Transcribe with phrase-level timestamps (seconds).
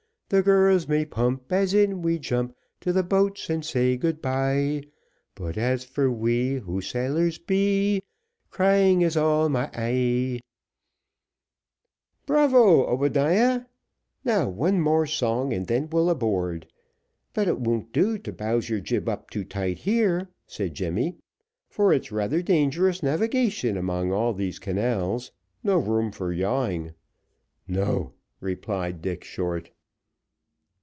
[0.33, 4.83] The girls may pump, As in we jump To the boat, and say, "Good bye;"
[5.35, 8.01] But as for we, Who sailors be,
[8.49, 10.39] Crying is all my eye.
[12.25, 13.63] "Bravo, Obadiah!
[14.23, 16.65] now one more song, and then we'll aboard.
[17.35, 21.17] It won't do to bowse your jib up too tight here," said Jemmy;
[21.67, 26.93] "for it's rather dangerous navigation among all these canals no room for yawing."
[27.67, 29.71] "No," replied Dick Short.